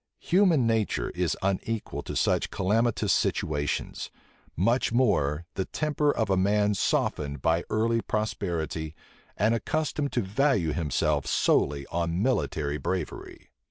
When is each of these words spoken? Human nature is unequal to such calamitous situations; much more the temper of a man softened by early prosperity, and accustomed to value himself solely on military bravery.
Human 0.21 0.65
nature 0.65 1.11
is 1.11 1.37
unequal 1.43 2.01
to 2.01 2.15
such 2.15 2.49
calamitous 2.49 3.13
situations; 3.13 4.09
much 4.55 4.91
more 4.91 5.45
the 5.53 5.65
temper 5.65 6.11
of 6.11 6.31
a 6.31 6.35
man 6.35 6.73
softened 6.73 7.43
by 7.43 7.63
early 7.69 8.01
prosperity, 8.01 8.95
and 9.37 9.53
accustomed 9.53 10.11
to 10.13 10.21
value 10.23 10.73
himself 10.73 11.27
solely 11.27 11.85
on 11.91 12.19
military 12.19 12.79
bravery. 12.79 13.51